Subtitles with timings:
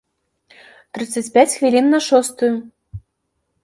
[0.95, 2.55] Трыццаць пяць хвілін на шостую.